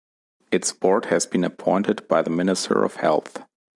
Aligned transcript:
Its 0.51 0.73
board 0.73 1.05
has 1.05 1.27
been 1.27 1.43
appointed 1.43 2.07
by 2.07 2.23
the 2.23 2.29
Minister 2.31 2.83
of 2.83 2.95
Health. 2.95 3.37